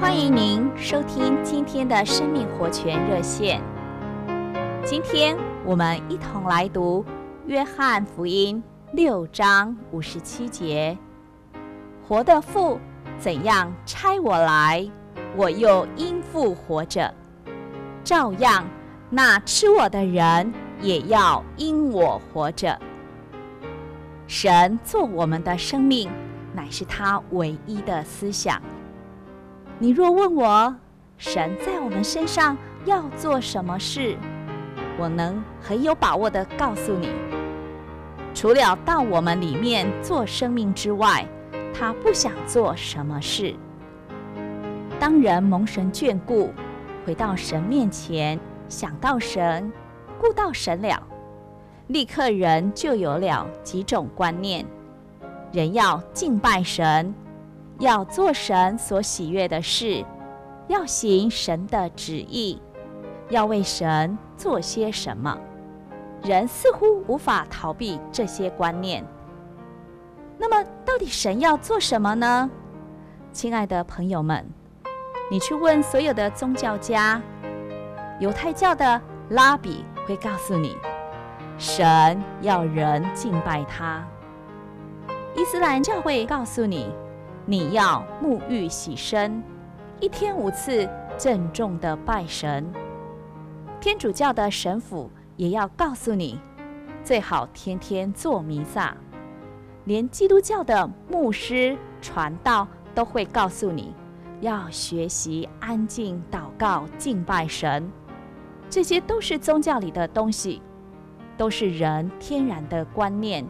[0.00, 3.60] 欢迎您收听今天的生命活泉热线。
[4.84, 7.04] 今天我们一同来读
[7.46, 8.62] 《约翰福音》
[8.94, 10.96] 六章五十七节
[12.06, 12.78] ：“活的父
[13.18, 14.88] 怎样差我来，
[15.36, 17.12] 我又因父活着；
[18.04, 18.64] 照样，
[19.10, 22.78] 那吃我的人也要因我活着。”
[24.28, 26.08] 神做我们的生命，
[26.54, 28.62] 乃是他唯一的思想。
[29.80, 30.74] 你若问我，
[31.18, 34.16] 神在我们身上要做什么事，
[34.98, 37.08] 我能很有把握地告诉你，
[38.34, 41.24] 除了到我们里面做生命之外，
[41.72, 43.54] 他不想做什么事。
[44.98, 46.52] 当人蒙神眷顾，
[47.06, 49.72] 回到神面前，想到神，
[50.20, 51.00] 顾到神了，
[51.86, 54.66] 立刻人就有了几种观念：
[55.52, 57.14] 人要敬拜神。
[57.78, 60.04] 要做神所喜悦的事，
[60.66, 62.60] 要行神的旨意，
[63.28, 65.38] 要为神做些什么。
[66.24, 69.04] 人似乎无法逃避这些观念。
[70.36, 72.50] 那么，到底神要做什么呢？
[73.30, 74.44] 亲爱的朋友们，
[75.30, 77.22] 你去问所有的宗教家，
[78.18, 79.00] 犹太教的
[79.30, 80.76] 拉比会告诉你，
[81.56, 84.02] 神要人敬拜他；
[85.36, 86.92] 伊斯兰教会告诉你。
[87.50, 89.42] 你要沐浴洗身，
[90.00, 92.70] 一天五次郑重的拜神。
[93.80, 96.38] 天主教的神父也要告诉你，
[97.02, 98.94] 最好天天做弥撒。
[99.86, 103.94] 连基督教的牧师传道都会告诉你，
[104.42, 107.90] 要学习安静祷告敬拜神。
[108.68, 110.60] 这些都是宗教里的东西，
[111.38, 113.42] 都是人天然的观念，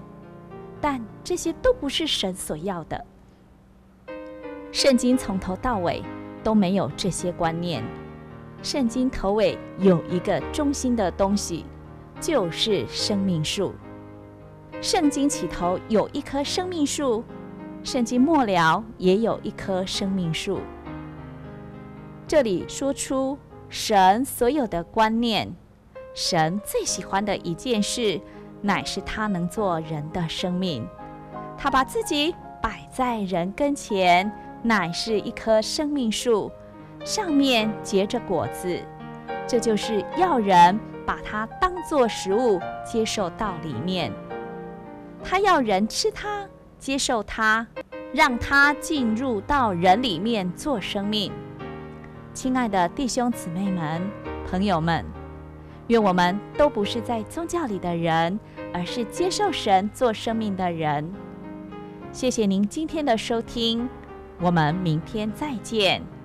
[0.81, 3.05] 但这些都不是神所要的。
[4.71, 6.03] 圣经从头到尾
[6.45, 7.83] 都没有这些观念。
[8.63, 11.65] 圣经头尾有一个中心的东西，
[12.21, 13.75] 就是生命树。
[14.81, 17.25] 圣经起头有一棵生命树，
[17.83, 20.61] 圣经末了也有一棵生命树。
[22.27, 23.39] 这里说出
[23.69, 25.55] 神所有的观念，
[26.15, 28.21] 神最喜欢的一件事，
[28.61, 30.87] 乃是他能做人的生命。
[31.57, 34.31] 他把自己摆在人跟前。
[34.63, 36.51] 乃是一棵生命树，
[37.05, 38.79] 上面结着果子，
[39.47, 44.13] 这就是要人把它当作食物接受到里面。
[45.23, 46.47] 他要人吃它，
[46.79, 47.67] 接受它，
[48.13, 51.33] 让它进入到人里面做生命。
[52.33, 54.01] 亲爱的弟兄姊妹们、
[54.49, 55.05] 朋友们，
[55.89, 58.39] 愿我们都不是在宗教里的人，
[58.73, 61.13] 而是接受神做生命的人。
[62.13, 63.89] 谢谢您今天的收听。
[64.41, 66.18] 我们明天再见。